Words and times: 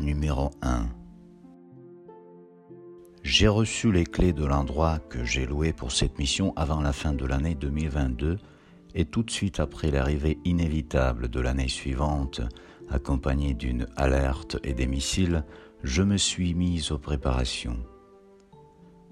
Numéro 0.00 0.50
1 0.62 0.88
J'ai 3.22 3.46
reçu 3.46 3.92
les 3.92 4.04
clés 4.04 4.32
de 4.32 4.44
l'endroit 4.44 4.98
que 4.98 5.24
j'ai 5.24 5.46
loué 5.46 5.72
pour 5.72 5.92
cette 5.92 6.18
mission 6.18 6.52
avant 6.56 6.80
la 6.80 6.92
fin 6.92 7.12
de 7.12 7.24
l'année 7.24 7.54
2022 7.54 8.38
et 8.96 9.04
tout 9.04 9.22
de 9.22 9.30
suite 9.30 9.60
après 9.60 9.92
l'arrivée 9.92 10.38
inévitable 10.44 11.28
de 11.28 11.38
l'année 11.38 11.68
suivante, 11.68 12.40
accompagnée 12.88 13.54
d'une 13.54 13.86
alerte 13.96 14.56
et 14.64 14.74
des 14.74 14.88
missiles, 14.88 15.44
je 15.84 16.02
me 16.02 16.16
suis 16.16 16.54
mise 16.54 16.90
aux 16.90 16.98
préparations. 16.98 17.78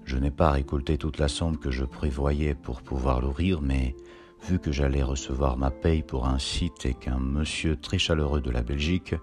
Je 0.03 0.17
n'ai 0.17 0.31
pas 0.31 0.51
récolté 0.51 0.97
toute 0.97 1.19
la 1.19 1.29
somme 1.29 1.57
que 1.57 1.71
je 1.71 1.85
prévoyais 1.85 2.55
pour 2.55 2.81
pouvoir 2.81 3.21
l'ouvrir, 3.21 3.61
mais 3.61 3.95
vu 4.43 4.59
que 4.59 4.73
j'allais 4.73 5.03
recevoir 5.03 5.55
ma 5.55 5.71
paye 5.71 6.03
pour 6.03 6.27
un 6.27 6.39
site 6.39 6.85
et 6.85 6.95
qu'un 6.95 7.19
monsieur 7.19 7.77
très 7.77 7.97
chaleureux 7.97 8.41
de 8.41 8.51
la 8.51 8.61
Belgique, 8.61 9.15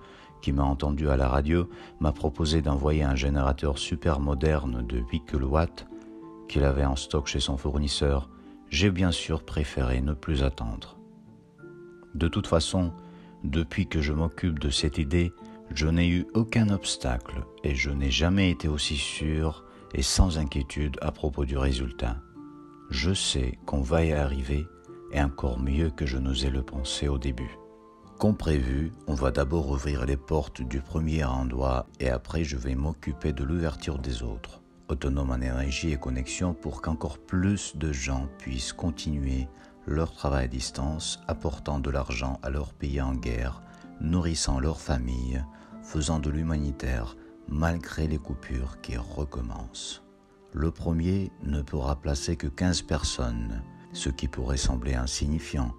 qui 0.42 0.52
m'a 0.52 0.64
entendu 0.64 1.08
à 1.08 1.16
la 1.16 1.28
radio, 1.28 1.68
m'a 2.00 2.12
proposé 2.12 2.62
d'envoyer 2.62 3.02
un 3.02 3.16
générateur 3.16 3.78
super 3.78 4.20
moderne 4.20 4.86
de 4.86 4.98
8 4.98 5.24
kW 5.26 5.58
qu'il 6.48 6.64
avait 6.64 6.84
en 6.84 6.96
stock 6.96 7.26
chez 7.26 7.40
son 7.40 7.56
fournisseur, 7.56 8.28
j'ai 8.70 8.90
bien 8.90 9.12
sûr 9.12 9.44
préféré 9.44 10.00
ne 10.00 10.12
plus 10.12 10.42
attendre. 10.42 10.98
De 12.14 12.28
toute 12.28 12.46
façon, 12.46 12.92
depuis 13.44 13.86
que 13.86 14.00
je 14.00 14.12
m'occupe 14.12 14.58
de 14.58 14.70
cette 14.70 14.98
idée, 14.98 15.32
je 15.74 15.86
n'ai 15.86 16.08
eu 16.08 16.26
aucun 16.34 16.70
obstacle 16.70 17.44
et 17.64 17.74
je 17.74 17.90
n'ai 17.90 18.10
jamais 18.10 18.50
été 18.50 18.68
aussi 18.68 18.96
sûr 18.96 19.64
et 19.94 20.02
sans 20.02 20.38
inquiétude 20.38 20.96
à 21.02 21.12
propos 21.12 21.44
du 21.44 21.58
résultat. 21.58 22.16
Je 22.90 23.12
sais 23.12 23.58
qu'on 23.66 23.82
va 23.82 24.04
y 24.04 24.12
arriver 24.12 24.66
et 25.12 25.20
encore 25.20 25.58
mieux 25.58 25.90
que 25.90 26.06
je 26.06 26.18
n'osais 26.18 26.50
le 26.50 26.62
penser 26.62 27.08
au 27.08 27.18
début. 27.18 27.58
Comme 28.18 28.36
prévu, 28.36 28.92
on 29.06 29.14
va 29.14 29.30
d'abord 29.30 29.68
ouvrir 29.68 30.06
les 30.06 30.16
portes 30.16 30.62
du 30.62 30.80
premier 30.80 31.22
endroit 31.24 31.86
et 32.00 32.08
après 32.08 32.44
je 32.44 32.56
vais 32.56 32.74
m'occuper 32.74 33.34
de 33.34 33.44
l'ouverture 33.44 33.98
des 33.98 34.22
autres, 34.22 34.62
autonome 34.88 35.32
en 35.32 35.36
énergie 35.36 35.92
et 35.92 35.98
connexion 35.98 36.54
pour 36.54 36.80
qu'encore 36.80 37.18
plus 37.18 37.76
de 37.76 37.92
gens 37.92 38.26
puissent 38.38 38.72
continuer 38.72 39.48
leur 39.86 40.12
travail 40.12 40.46
à 40.46 40.48
distance, 40.48 41.20
apportant 41.28 41.78
de 41.78 41.90
l'argent 41.90 42.40
à 42.42 42.48
leur 42.48 42.72
pays 42.72 43.02
en 43.02 43.12
guerre, 43.12 43.60
nourrissant 44.00 44.60
leur 44.60 44.80
famille, 44.80 45.44
faisant 45.82 46.18
de 46.18 46.30
l'humanitaire 46.30 47.16
malgré 47.48 48.08
les 48.08 48.18
coupures 48.18 48.80
qui 48.80 48.96
recommencent. 48.96 50.02
Le 50.54 50.70
premier 50.70 51.30
ne 51.42 51.60
pourra 51.60 51.96
placer 51.96 52.36
que 52.36 52.46
15 52.46 52.80
personnes, 52.80 53.62
ce 53.92 54.08
qui 54.08 54.26
pourrait 54.26 54.56
sembler 54.56 54.94
insignifiant, 54.94 55.74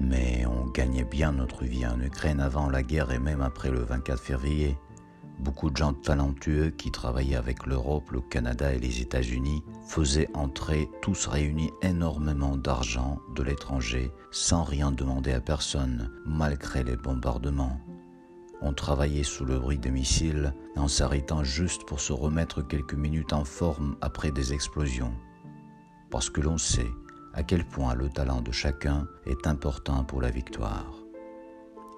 mais 0.00 0.44
on 0.46 0.66
gagnait 0.66 1.04
bien 1.04 1.32
notre 1.32 1.64
vie 1.64 1.86
en 1.86 2.00
Ukraine 2.00 2.40
avant 2.40 2.68
la 2.68 2.82
guerre 2.82 3.12
et 3.12 3.18
même 3.18 3.42
après 3.42 3.70
le 3.70 3.80
24 3.80 4.20
février. 4.20 4.76
Beaucoup 5.38 5.70
de 5.70 5.76
gens 5.76 5.94
talentueux 5.94 6.70
qui 6.70 6.90
travaillaient 6.90 7.36
avec 7.36 7.66
l'Europe, 7.66 8.10
le 8.10 8.20
Canada 8.20 8.74
et 8.74 8.78
les 8.78 9.00
États-Unis 9.00 9.62
faisaient 9.86 10.28
entrer 10.34 10.88
tous 11.00 11.26
réunis 11.26 11.70
énormément 11.82 12.56
d'argent 12.56 13.18
de 13.34 13.42
l'étranger 13.42 14.10
sans 14.30 14.64
rien 14.64 14.92
demander 14.92 15.32
à 15.32 15.40
personne, 15.40 16.10
malgré 16.26 16.82
les 16.82 16.96
bombardements. 16.96 17.80
On 18.62 18.74
travaillait 18.74 19.22
sous 19.22 19.46
le 19.46 19.58
bruit 19.58 19.78
des 19.78 19.90
missiles 19.90 20.54
en 20.76 20.88
s'arrêtant 20.88 21.42
juste 21.42 21.84
pour 21.84 22.00
se 22.00 22.12
remettre 22.12 22.60
quelques 22.60 22.94
minutes 22.94 23.32
en 23.32 23.44
forme 23.44 23.96
après 24.02 24.32
des 24.32 24.52
explosions. 24.52 25.14
Parce 26.10 26.28
que 26.28 26.42
l'on 26.42 26.58
sait 26.58 26.90
à 27.34 27.42
quel 27.42 27.64
point 27.64 27.94
le 27.94 28.08
talent 28.08 28.40
de 28.40 28.52
chacun 28.52 29.06
est 29.26 29.46
important 29.46 30.04
pour 30.04 30.20
la 30.20 30.30
victoire. 30.30 30.92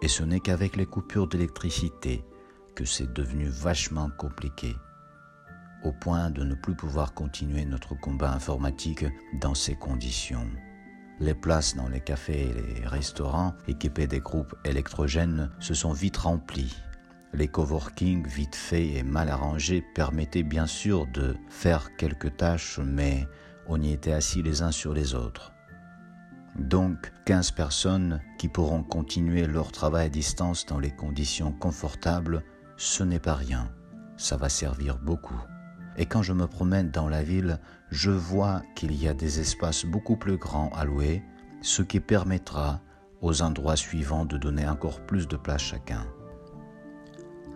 Et 0.02 0.08
ce 0.08 0.22
n'est 0.22 0.40
qu'avec 0.40 0.76
les 0.76 0.86
coupures 0.86 1.28
d'électricité 1.28 2.24
que 2.74 2.84
c'est 2.84 3.12
devenu 3.12 3.46
vachement 3.46 4.10
compliqué, 4.18 4.76
au 5.84 5.92
point 5.92 6.30
de 6.30 6.44
ne 6.44 6.54
plus 6.54 6.74
pouvoir 6.74 7.14
continuer 7.14 7.64
notre 7.64 7.94
combat 7.94 8.32
informatique 8.32 9.04
dans 9.40 9.54
ces 9.54 9.74
conditions. 9.74 10.48
Les 11.20 11.34
places 11.34 11.76
dans 11.76 11.88
les 11.88 12.00
cafés 12.00 12.48
et 12.48 12.80
les 12.80 12.86
restaurants 12.86 13.54
équipés 13.68 14.06
des 14.06 14.20
groupes 14.20 14.54
électrogènes 14.64 15.50
se 15.60 15.74
sont 15.74 15.92
vite 15.92 16.16
remplies. 16.16 16.74
Les 17.32 17.48
coworking 17.48 18.26
vite 18.26 18.56
faits 18.56 18.96
et 18.96 19.02
mal 19.02 19.28
arrangés 19.28 19.84
permettaient 19.94 20.42
bien 20.42 20.66
sûr 20.66 21.06
de 21.06 21.36
faire 21.48 21.94
quelques 21.96 22.36
tâches, 22.36 22.80
mais 22.84 23.26
on 23.72 23.80
y 23.80 23.92
était 23.92 24.12
assis 24.12 24.42
les 24.42 24.60
uns 24.60 24.70
sur 24.70 24.92
les 24.92 25.14
autres. 25.14 25.54
Donc 26.58 27.10
15 27.24 27.52
personnes 27.52 28.20
qui 28.38 28.48
pourront 28.48 28.82
continuer 28.82 29.46
leur 29.46 29.72
travail 29.72 30.06
à 30.06 30.10
distance 30.10 30.66
dans 30.66 30.78
les 30.78 30.90
conditions 30.90 31.52
confortables, 31.52 32.44
ce 32.76 33.02
n'est 33.02 33.18
pas 33.18 33.34
rien, 33.34 33.72
ça 34.18 34.36
va 34.36 34.50
servir 34.50 34.98
beaucoup. 34.98 35.40
Et 35.96 36.04
quand 36.04 36.22
je 36.22 36.34
me 36.34 36.46
promène 36.46 36.90
dans 36.90 37.08
la 37.08 37.22
ville, 37.22 37.60
je 37.90 38.10
vois 38.10 38.60
qu'il 38.76 38.94
y 38.94 39.08
a 39.08 39.14
des 39.14 39.40
espaces 39.40 39.86
beaucoup 39.86 40.16
plus 40.16 40.36
grands 40.36 40.70
à 40.74 40.84
louer, 40.84 41.22
ce 41.62 41.80
qui 41.80 42.00
permettra 42.00 42.82
aux 43.22 43.40
endroits 43.40 43.76
suivants 43.76 44.26
de 44.26 44.36
donner 44.36 44.68
encore 44.68 45.00
plus 45.06 45.26
de 45.28 45.36
place 45.36 45.62
chacun. 45.62 46.04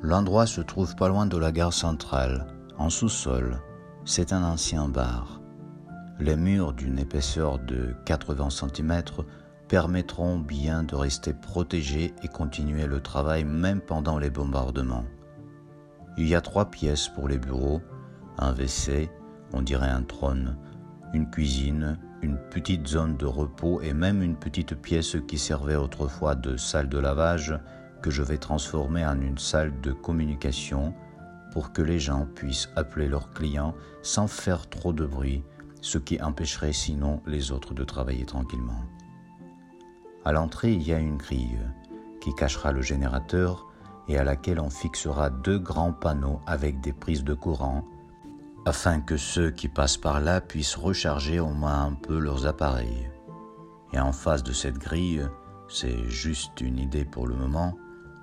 L'endroit 0.00 0.47
se 0.47 0.62
trouve 0.62 0.97
pas 0.97 1.09
loin 1.09 1.26
de 1.26 1.37
la 1.37 1.53
gare 1.53 1.75
centrale, 1.75 2.47
en 2.78 2.88
sous-sol. 2.88 3.60
C'est 4.06 4.32
un 4.32 4.44
ancien 4.44 4.88
bar. 4.88 5.43
Les 6.19 6.37
murs 6.37 6.72
d'une 6.72 6.99
épaisseur 6.99 7.59
de 7.59 7.94
80 8.06 8.49
cm 8.49 9.03
permettront 9.69 10.38
bien 10.38 10.82
de 10.82 10.94
rester 10.94 11.34
protégés 11.34 12.15
et 12.22 12.28
continuer 12.28 12.87
le 12.87 13.00
travail 13.00 13.44
même 13.44 13.82
pendant 13.82 14.19
les 14.19 14.31
bombardements. 14.31 15.05
Il 16.16 16.26
y 16.26 16.34
a 16.34 16.41
trois 16.41 16.71
pièces 16.71 17.09
pour 17.09 17.28
les 17.28 17.37
bureaux, 17.37 17.82
un 18.38 18.53
WC, 18.53 19.10
on 19.53 19.60
dirait 19.60 19.91
un 19.91 20.03
trône, 20.03 20.56
une 21.12 21.28
cuisine, 21.28 21.99
une 22.22 22.38
petite 22.50 22.87
zone 22.87 23.19
de 23.19 23.26
repos 23.26 23.82
et 23.82 23.93
même 23.93 24.22
une 24.22 24.37
petite 24.37 24.75
pièce 24.75 25.19
qui 25.28 25.37
servait 25.37 25.76
autrefois 25.76 26.34
de 26.34 26.56
salle 26.56 26.88
de 26.88 26.99
lavage 26.99 27.59
que 28.00 28.10
je 28.10 28.22
vais 28.22 28.38
transformer 28.38 29.05
en 29.05 29.21
une 29.21 29.38
salle 29.38 29.78
de 29.82 29.93
communication 29.93 30.94
pour 31.53 31.75
que 31.75 31.82
les 31.82 31.99
gens 31.99 32.26
puissent 32.34 32.71
appeler 32.75 33.09
leurs 33.09 33.32
clients 33.32 33.75
sans 34.00 34.28
faire 34.28 34.69
trop 34.71 34.94
de 34.94 35.05
bruit 35.05 35.44
ce 35.87 35.99
qui 35.99 36.21
empêcherait 36.21 36.73
sinon 36.73 37.23
les 37.27 37.53
autres 37.53 37.73
de 37.73 37.85
travailler 37.85 38.25
tranquillement. 38.25 38.83
À 40.25 40.33
l'entrée, 40.33 40.73
il 40.73 40.83
y 40.83 40.93
a 40.93 40.99
une 40.99 41.17
grille 41.17 41.61
qui 42.21 42.35
cachera 42.35 42.73
le 42.73 42.83
générateur 42.83 43.69
et 44.09 44.19
à 44.19 44.25
laquelle 44.25 44.59
on 44.59 44.69
fixera 44.69 45.31
deux 45.31 45.61
grands 45.61 45.93
panneaux 45.93 46.41
avec 46.45 46.81
des 46.81 46.93
prises 46.93 47.23
de 47.23 47.35
courant 47.35 47.85
afin 48.67 49.01
que 49.01 49.17
ceux 49.17 49.53
qui 49.53 49.69
passent 49.69 49.97
par 49.97 50.21
là 50.21 50.41
puissent 50.41 50.75
recharger 50.75 51.39
au 51.39 51.51
moins 51.51 51.85
un 51.85 51.93
peu 51.93 52.19
leurs 52.19 52.47
appareils. 52.47 53.09
Et 53.93 54.01
en 54.01 54.13
face 54.13 54.43
de 54.43 54.53
cette 54.53 54.79
grille, 54.79 55.25
c'est 55.69 56.09
juste 56.09 56.61
une 56.61 56.81
idée 56.81 57.05
pour 57.05 57.29
le 57.29 57.37
moment, 57.37 57.77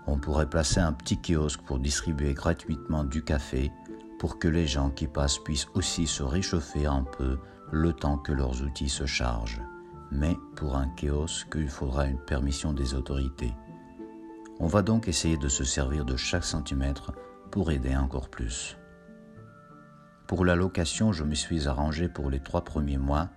on 0.05 0.17
pourrait 0.17 0.49
placer 0.49 0.81
un 0.81 0.91
petit 0.91 1.17
kiosque 1.17 1.61
pour 1.61 1.79
distribuer 1.79 2.33
gratuitement 2.33 3.05
du 3.05 3.23
café 3.23 3.71
pour 4.19 4.37
que 4.37 4.49
les 4.49 4.67
gens 4.67 4.89
qui 4.89 5.07
passent 5.07 5.39
puissent 5.39 5.69
aussi 5.75 6.07
se 6.07 6.23
réchauffer 6.23 6.85
un 6.85 7.03
peu 7.03 7.37
le 7.73 7.91
temps 7.91 8.17
que 8.17 8.31
leurs 8.31 8.61
outils 8.61 8.89
se 8.89 9.07
chargent. 9.07 9.61
Mais 10.11 10.37
pour 10.55 10.75
un 10.75 10.87
kiosque, 10.95 11.55
il 11.55 11.69
faudra 11.69 12.05
une 12.05 12.19
permission 12.19 12.71
des 12.71 12.93
autorités. 12.93 13.51
On 14.59 14.67
va 14.67 14.83
donc 14.83 15.07
essayer 15.07 15.37
de 15.37 15.47
se 15.47 15.63
servir 15.63 16.05
de 16.05 16.15
chaque 16.15 16.43
centimètre 16.43 17.13
pour 17.49 17.71
aider 17.71 17.95
encore 17.95 18.29
plus. 18.29 18.77
Pour 20.27 20.45
la 20.45 20.55
location, 20.55 21.11
je 21.11 21.23
me 21.23 21.33
suis 21.33 21.67
arrangé 21.67 22.07
pour 22.07 22.29
les 22.29 22.39
trois 22.39 22.63
premiers 22.63 22.99
mois. 22.99 23.29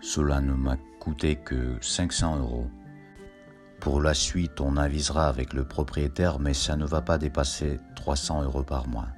Cela 0.00 0.40
ne 0.40 0.54
m'a 0.54 0.76
coûté 0.98 1.36
que 1.36 1.76
500 1.80 2.40
euros. 2.40 2.68
Pour 3.80 4.00
la 4.00 4.14
suite, 4.14 4.60
on 4.60 4.76
avisera 4.76 5.28
avec 5.28 5.52
le 5.52 5.64
propriétaire, 5.64 6.40
mais 6.40 6.54
ça 6.54 6.76
ne 6.76 6.84
va 6.84 7.00
pas 7.00 7.16
dépasser 7.16 7.78
300 7.94 8.42
euros 8.42 8.64
par 8.64 8.88
mois. 8.88 9.08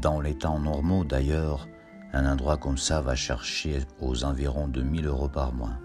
Dans 0.00 0.20
les 0.20 0.38
temps 0.38 0.60
normaux 0.60 1.04
d'ailleurs, 1.04 1.66
un 2.12 2.30
endroit 2.30 2.56
comme 2.56 2.78
ça 2.78 3.00
va 3.00 3.14
chercher 3.14 3.80
aux 4.00 4.24
environs 4.24 4.68
de 4.68 4.82
1000 4.82 5.06
euros 5.06 5.28
par 5.28 5.52
mois. 5.52 5.78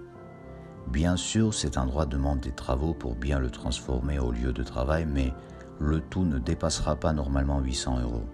Bien 0.88 1.18
sûr, 1.18 1.54
cet 1.54 1.78
endroit 1.78 2.06
demande 2.06 2.40
des 2.40 2.52
travaux 2.52 2.94
pour 2.94 3.16
bien 3.16 3.40
le 3.40 3.50
transformer 3.50 4.20
au 4.20 4.32
lieu 4.32 4.54
de 4.54 4.64
travail, 4.64 5.06
mais 5.06 5.34
le 5.80 6.02
tout 6.02 6.24
ne 6.24 6.40
dépassera 6.40 6.96
pas 6.96 7.14
normalement 7.14 7.60
800 7.60 8.02
euros. 8.02 8.26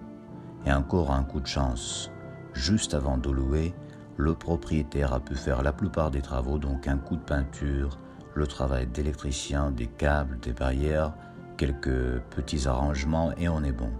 Et 0.66 0.72
encore 0.72 1.12
un 1.12 1.24
coup 1.24 1.40
de 1.40 1.48
chance. 1.48 2.12
Juste 2.54 2.94
avant 2.94 3.18
de 3.18 3.30
louer, 3.30 3.74
le 4.18 4.36
propriétaire 4.36 5.14
a 5.14 5.20
pu 5.20 5.36
faire 5.36 5.64
la 5.64 5.74
plupart 5.74 6.12
des 6.12 6.22
travaux, 6.22 6.60
donc 6.60 6.88
un 6.88 6.98
coup 6.98 7.16
de 7.16 7.22
peinture, 7.22 7.98
le 8.36 8.48
travail 8.48 8.88
d'électricien, 8.88 9.72
des 9.72 9.88
câbles, 9.88 10.40
des 10.40 10.54
barrières, 10.54 11.14
quelques 11.58 12.20
petits 12.30 12.68
arrangements 12.68 13.32
et 13.38 13.50
on 13.50 13.64
est 13.64 13.72
bon. 13.72 13.92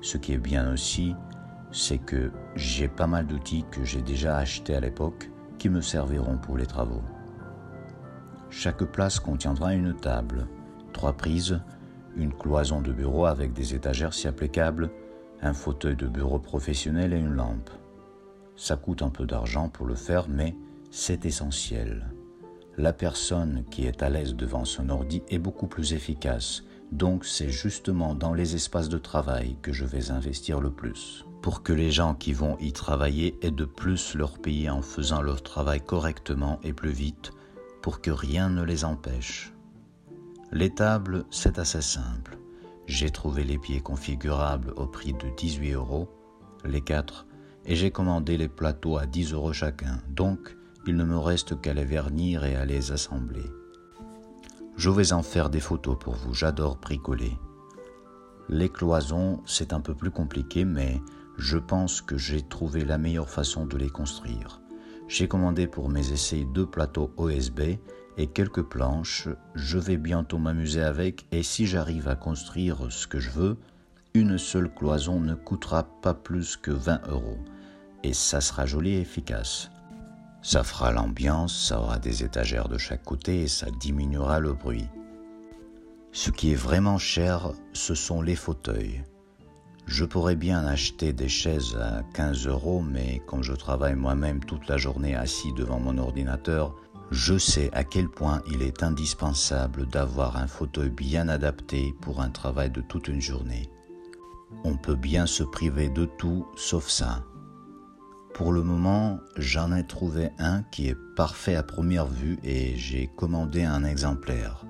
Ce 0.00 0.16
qui 0.16 0.32
est 0.32 0.38
bien 0.38 0.72
aussi, 0.72 1.14
c'est 1.72 1.98
que 1.98 2.30
j'ai 2.54 2.86
pas 2.86 3.06
mal 3.06 3.26
d'outils 3.26 3.64
que 3.70 3.82
j'ai 3.82 4.02
déjà 4.02 4.36
achetés 4.36 4.74
à 4.74 4.80
l'époque 4.80 5.30
qui 5.58 5.68
me 5.68 5.80
serviront 5.80 6.36
pour 6.36 6.56
les 6.56 6.66
travaux. 6.66 7.02
Chaque 8.50 8.84
place 8.84 9.18
contiendra 9.18 9.74
une 9.74 9.96
table, 9.96 10.46
trois 10.92 11.14
prises, 11.14 11.60
une 12.14 12.34
cloison 12.34 12.82
de 12.82 12.92
bureau 12.92 13.24
avec 13.24 13.54
des 13.54 13.74
étagères 13.74 14.12
si 14.12 14.28
applicable, 14.28 14.90
un 15.40 15.54
fauteuil 15.54 15.96
de 15.96 16.06
bureau 16.06 16.38
professionnel 16.38 17.14
et 17.14 17.18
une 17.18 17.34
lampe. 17.34 17.70
Ça 18.54 18.76
coûte 18.76 19.00
un 19.02 19.08
peu 19.08 19.24
d'argent 19.24 19.70
pour 19.70 19.86
le 19.86 19.94
faire, 19.94 20.28
mais 20.28 20.54
c'est 20.90 21.24
essentiel. 21.24 22.12
La 22.76 22.92
personne 22.92 23.64
qui 23.70 23.86
est 23.86 24.02
à 24.02 24.10
l'aise 24.10 24.34
devant 24.34 24.66
son 24.66 24.90
ordi 24.90 25.22
est 25.28 25.38
beaucoup 25.38 25.66
plus 25.66 25.94
efficace, 25.94 26.64
donc 26.90 27.24
c'est 27.24 27.48
justement 27.48 28.14
dans 28.14 28.34
les 28.34 28.54
espaces 28.54 28.90
de 28.90 28.98
travail 28.98 29.56
que 29.62 29.72
je 29.72 29.86
vais 29.86 30.10
investir 30.10 30.60
le 30.60 30.70
plus. 30.70 31.24
Pour 31.42 31.64
que 31.64 31.72
les 31.72 31.90
gens 31.90 32.14
qui 32.14 32.32
vont 32.32 32.56
y 32.60 32.72
travailler 32.72 33.36
aient 33.42 33.50
de 33.50 33.64
plus 33.64 34.14
leur 34.14 34.38
pays 34.38 34.70
en 34.70 34.80
faisant 34.80 35.20
leur 35.20 35.42
travail 35.42 35.80
correctement 35.80 36.60
et 36.62 36.72
plus 36.72 36.92
vite, 36.92 37.32
pour 37.82 38.00
que 38.00 38.12
rien 38.12 38.48
ne 38.48 38.62
les 38.62 38.84
empêche. 38.84 39.52
Les 40.52 40.70
tables, 40.70 41.24
c'est 41.30 41.58
assez 41.58 41.82
simple. 41.82 42.38
J'ai 42.86 43.10
trouvé 43.10 43.42
les 43.42 43.58
pieds 43.58 43.80
configurables 43.80 44.72
au 44.76 44.86
prix 44.86 45.14
de 45.14 45.28
18 45.36 45.72
euros, 45.72 46.08
les 46.64 46.80
quatre, 46.80 47.26
et 47.66 47.74
j'ai 47.74 47.90
commandé 47.90 48.36
les 48.36 48.48
plateaux 48.48 48.96
à 48.96 49.06
10 49.06 49.32
euros 49.32 49.52
chacun, 49.52 50.00
donc 50.08 50.56
il 50.86 50.96
ne 50.96 51.04
me 51.04 51.18
reste 51.18 51.60
qu'à 51.60 51.74
les 51.74 51.84
vernir 51.84 52.44
et 52.44 52.54
à 52.54 52.64
les 52.64 52.92
assembler. 52.92 53.50
Je 54.76 54.90
vais 54.90 55.12
en 55.12 55.22
faire 55.22 55.50
des 55.50 55.60
photos 55.60 55.96
pour 55.98 56.14
vous, 56.14 56.34
j'adore 56.34 56.76
bricoler. 56.76 57.36
Les 58.48 58.68
cloisons, 58.68 59.40
c'est 59.46 59.72
un 59.72 59.80
peu 59.80 59.94
plus 59.94 60.10
compliqué, 60.10 60.64
mais 60.64 61.00
je 61.42 61.58
pense 61.58 62.00
que 62.00 62.16
j'ai 62.16 62.40
trouvé 62.40 62.84
la 62.84 62.98
meilleure 62.98 63.28
façon 63.28 63.66
de 63.66 63.76
les 63.76 63.90
construire. 63.90 64.60
J'ai 65.08 65.26
commandé 65.26 65.66
pour 65.66 65.88
mes 65.88 66.12
essais 66.12 66.46
deux 66.54 66.66
plateaux 66.66 67.12
OSB 67.16 67.80
et 68.16 68.26
quelques 68.28 68.62
planches, 68.62 69.26
je 69.56 69.76
vais 69.76 69.96
bientôt 69.96 70.38
m'amuser 70.38 70.84
avec 70.84 71.26
et 71.32 71.42
si 71.42 71.66
j'arrive 71.66 72.06
à 72.06 72.14
construire 72.14 72.92
ce 72.92 73.08
que 73.08 73.18
je 73.18 73.30
veux, 73.30 73.56
une 74.14 74.38
seule 74.38 74.72
cloison 74.72 75.18
ne 75.18 75.34
coûtera 75.34 75.82
pas 76.00 76.14
plus 76.14 76.56
que 76.56 76.70
20 76.70 77.08
euros 77.08 77.38
et 78.04 78.12
ça 78.12 78.40
sera 78.40 78.64
joli 78.64 78.94
et 78.94 79.00
efficace. 79.00 79.72
Ça 80.42 80.62
fera 80.62 80.92
l'ambiance, 80.92 81.66
ça 81.66 81.80
aura 81.80 81.98
des 81.98 82.22
étagères 82.22 82.68
de 82.68 82.78
chaque 82.78 83.02
côté 83.02 83.42
et 83.42 83.48
ça 83.48 83.66
diminuera 83.80 84.38
le 84.38 84.52
bruit. 84.52 84.88
Ce 86.12 86.30
qui 86.30 86.52
est 86.52 86.56
vraiment 86.56 86.98
cher, 86.98 87.50
ce 87.72 87.96
sont 87.96 88.22
les 88.22 88.36
fauteuils. 88.36 89.02
Je 89.86 90.04
pourrais 90.04 90.36
bien 90.36 90.64
acheter 90.64 91.12
des 91.12 91.28
chaises 91.28 91.76
à 91.76 92.02
15 92.14 92.46
euros, 92.46 92.82
mais 92.82 93.20
comme 93.26 93.42
je 93.42 93.52
travaille 93.52 93.96
moi-même 93.96 94.44
toute 94.44 94.68
la 94.68 94.76
journée 94.76 95.14
assis 95.14 95.52
devant 95.52 95.80
mon 95.80 95.98
ordinateur, 95.98 96.74
je 97.10 97.36
sais 97.36 97.70
à 97.74 97.84
quel 97.84 98.08
point 98.08 98.42
il 98.50 98.62
est 98.62 98.82
indispensable 98.82 99.86
d'avoir 99.86 100.36
un 100.36 100.46
fauteuil 100.46 100.88
bien 100.88 101.28
adapté 101.28 101.94
pour 102.00 102.22
un 102.22 102.30
travail 102.30 102.70
de 102.70 102.80
toute 102.80 103.08
une 103.08 103.20
journée. 103.20 103.68
On 104.64 104.76
peut 104.76 104.94
bien 104.94 105.26
se 105.26 105.42
priver 105.42 105.90
de 105.90 106.04
tout 106.04 106.46
sauf 106.56 106.88
ça. 106.88 107.24
Pour 108.34 108.52
le 108.52 108.62
moment, 108.62 109.20
j'en 109.36 109.76
ai 109.76 109.86
trouvé 109.86 110.30
un 110.38 110.62
qui 110.62 110.88
est 110.88 110.96
parfait 111.16 111.54
à 111.54 111.62
première 111.62 112.06
vue 112.06 112.38
et 112.42 112.76
j'ai 112.76 113.08
commandé 113.08 113.62
un 113.62 113.84
exemplaire. 113.84 114.64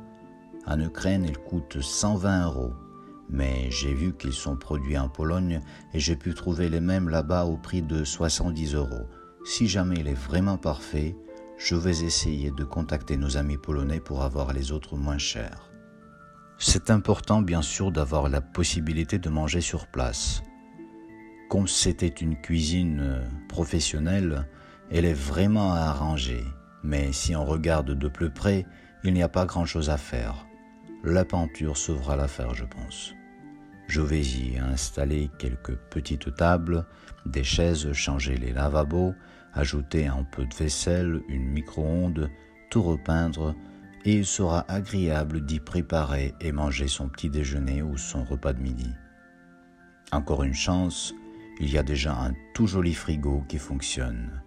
En 0.67 0.81
Ukraine, 0.81 1.25
il 1.25 1.39
coûte 1.39 1.81
120 1.81 2.47
euros, 2.47 2.73
mais 3.33 3.71
j'ai 3.71 3.95
vu 3.95 4.13
qu'ils 4.13 4.35
sont 4.35 4.57
produits 4.57 4.99
en 4.99 5.09
Pologne 5.09 5.61
et 5.95 5.99
j'ai 5.99 6.17
pu 6.17 6.35
trouver 6.35 6.69
les 6.69 6.81
mêmes 6.81 7.09
là-bas 7.09 7.47
au 7.47 7.57
prix 7.57 7.81
de 7.81 8.05
70 8.05 8.75
euros. 8.75 9.09
Si 9.45 9.67
jamais 9.67 9.97
il 9.99 10.07
est 10.07 10.13
vraiment 10.13 10.59
parfait, 10.59 11.17
je 11.57 11.75
vais 11.75 12.05
essayer 12.05 12.51
de 12.51 12.63
contacter 12.63 13.17
nos 13.17 13.39
amis 13.39 13.57
polonais 13.57 14.01
pour 14.01 14.23
avoir 14.23 14.53
les 14.53 14.71
autres 14.71 14.97
moins 14.97 15.19
chers. 15.19 15.71
C'est 16.59 16.91
important 16.91 17.41
bien 17.41 17.63
sûr 17.63 17.91
d'avoir 17.91 18.29
la 18.29 18.43
possibilité 18.43 19.19
de 19.19 19.31
manger 19.31 19.63
sur 19.63 19.87
place. 19.87 20.43
Comme 21.49 21.67
c'était 21.67 22.07
une 22.07 22.41
cuisine 22.41 23.01
euh, 23.01 23.25
professionnelle, 23.49 24.47
elle 24.91 25.07
est 25.07 25.13
vraiment 25.13 25.73
à 25.73 25.79
arranger, 25.79 26.45
mais 26.85 27.13
si 27.13 27.35
on 27.35 27.45
regarde 27.45 27.93
de 27.93 28.09
plus 28.09 28.31
près, 28.31 28.67
il 29.05 29.15
n'y 29.15 29.23
a 29.23 29.29
pas 29.29 29.47
grand-chose 29.47 29.89
à 29.89 29.97
faire. 29.97 30.47
La 31.03 31.25
peinture 31.25 31.77
sauvera 31.77 32.15
l'affaire, 32.15 32.55
je 32.55 32.65
pense. 32.65 33.15
Je 33.93 34.01
vais 34.01 34.23
y 34.23 34.59
installer 34.59 35.29
quelques 35.37 35.77
petites 35.91 36.35
tables, 36.35 36.87
des 37.27 37.45
chaises, 37.45 37.93
changer 37.93 38.39
les 38.39 38.51
lavabos, 38.51 39.15
ajouter 39.53 40.07
un 40.07 40.25
peu 40.25 40.47
de 40.47 40.55
vaisselle, 40.55 41.21
une 41.29 41.45
micro-ondes, 41.51 42.31
tout 42.71 42.83
repeindre, 42.83 43.55
et 44.07 44.15
il 44.15 44.25
sera 44.25 44.65
agréable 44.67 45.45
d'y 45.45 45.61
préparer 45.61 46.35
et 46.41 46.53
manger 46.53 46.89
son 46.89 47.11
petit 47.11 47.29
déjeuner 47.29 47.83
ou 47.83 47.99
son 47.99 48.25
repas 48.25 48.55
de 48.55 48.63
midi. 48.63 48.89
Encore 50.11 50.43
une 50.43 50.55
chance, 50.55 51.13
il 51.61 51.71
y 51.71 51.77
a 51.77 51.83
déjà 51.83 52.15
un 52.15 52.33
tout 52.55 52.67
joli 52.67 52.95
frigo 52.95 53.45
qui 53.47 53.59
fonctionne. 53.59 54.43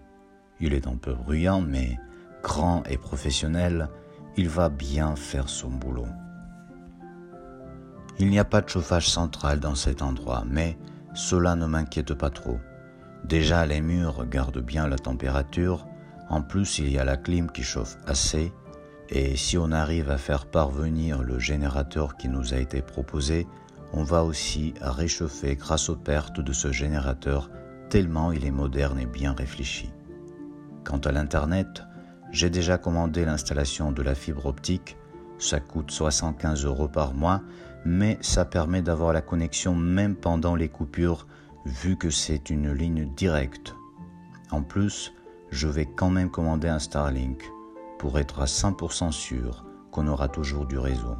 Il 0.59 0.73
est 0.73 0.87
un 0.87 0.97
peu 0.97 1.13
bruyant, 1.13 1.61
mais 1.61 1.99
grand 2.41 2.81
et 2.87 2.97
professionnel, 2.97 3.89
il 4.37 4.49
va 4.49 4.69
bien 4.69 5.15
faire 5.15 5.49
son 5.49 5.69
boulot. 5.69 6.07
Il 8.17 8.29
n'y 8.29 8.39
a 8.39 8.45
pas 8.45 8.61
de 8.61 8.69
chauffage 8.69 9.09
central 9.09 9.59
dans 9.59 9.75
cet 9.75 10.01
endroit, 10.01 10.43
mais 10.47 10.77
cela 11.13 11.55
ne 11.55 11.65
m'inquiète 11.65 12.13
pas 12.13 12.29
trop. 12.29 12.59
Déjà, 13.25 13.65
les 13.65 13.81
murs 13.81 14.25
gardent 14.25 14.61
bien 14.61 14.87
la 14.87 14.97
température. 14.97 15.85
En 16.29 16.41
plus, 16.41 16.79
il 16.79 16.91
y 16.91 16.97
a 16.97 17.03
la 17.03 17.17
clim 17.17 17.51
qui 17.51 17.63
chauffe 17.63 17.97
assez. 18.05 18.53
Et 19.09 19.35
si 19.35 19.57
on 19.57 19.71
arrive 19.71 20.09
à 20.09 20.17
faire 20.17 20.45
parvenir 20.45 21.21
le 21.23 21.39
générateur 21.39 22.17
qui 22.17 22.29
nous 22.29 22.53
a 22.53 22.57
été 22.57 22.81
proposé, 22.81 23.47
on 23.93 24.03
va 24.03 24.23
aussi 24.23 24.73
réchauffer 24.81 25.55
grâce 25.55 25.89
aux 25.89 25.95
pertes 25.95 26.39
de 26.39 26.53
ce 26.53 26.71
générateur 26.71 27.49
tellement 27.89 28.31
il 28.31 28.45
est 28.45 28.51
moderne 28.51 28.99
et 28.99 29.05
bien 29.05 29.33
réfléchi. 29.33 29.91
Quant 30.83 30.97
à 30.99 31.11
l'Internet, 31.11 31.83
j'ai 32.31 32.49
déjà 32.49 32.77
commandé 32.77 33.25
l'installation 33.25 33.91
de 33.91 34.01
la 34.01 34.15
fibre 34.15 34.45
optique. 34.45 34.97
Ça 35.37 35.59
coûte 35.59 35.91
75 35.91 36.65
euros 36.65 36.87
par 36.87 37.13
mois, 37.13 37.41
mais 37.85 38.17
ça 38.21 38.43
permet 38.43 38.81
d'avoir 38.81 39.13
la 39.13 39.21
connexion 39.21 39.75
même 39.75 40.15
pendant 40.15 40.55
les 40.55 40.69
coupures 40.69 41.27
vu 41.65 41.95
que 41.95 42.09
c'est 42.09 42.49
une 42.49 42.73
ligne 42.73 43.05
directe. 43.15 43.75
En 44.51 44.63
plus, 44.63 45.13
je 45.51 45.67
vais 45.67 45.85
quand 45.85 46.09
même 46.09 46.31
commander 46.31 46.67
un 46.67 46.79
Starlink 46.79 47.43
pour 47.99 48.19
être 48.19 48.41
à 48.41 48.45
100% 48.45 49.11
sûr 49.11 49.65
qu'on 49.91 50.07
aura 50.07 50.27
toujours 50.27 50.65
du 50.65 50.77
réseau. 50.77 51.15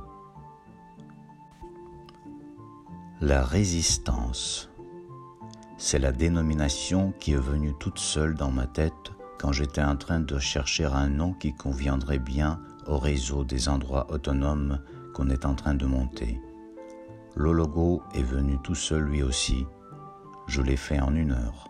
La 3.22 3.44
résistance. 3.44 4.70
C'est 5.78 6.00
la 6.00 6.12
dénomination 6.12 7.14
qui 7.20 7.34
est 7.34 7.38
venue 7.38 7.74
toute 7.80 8.00
seule 8.00 8.36
dans 8.36 8.52
ma 8.52 8.68
tête 8.68 9.12
quand 9.40 9.52
j'étais 9.52 9.84
en 9.84 9.96
train 9.96 10.20
de 10.20 10.40
chercher 10.40 10.86
un 10.86 11.10
nom 11.10 11.34
qui 11.34 11.54
conviendrait 11.54 12.20
bien 12.20 12.60
au 12.88 12.98
réseau 12.98 13.44
des 13.44 13.70
endroits 13.70 14.12
autonomes 14.12 14.80
qu'on 15.14 15.30
est 15.30 15.46
en 15.46 15.56
train 15.56 15.76
de 15.76 15.86
monter. 15.86 16.40
Le 17.36 17.52
logo 17.52 18.02
est 18.14 18.24
venu 18.24 18.58
tout 18.64 18.76
seul 18.76 19.04
lui 19.04 19.24
aussi 19.24 19.66
je 20.48 20.62
l'ai 20.62 20.78
fait 20.78 21.00
en 21.00 21.16
une 21.16 21.32
heure. 21.32 21.70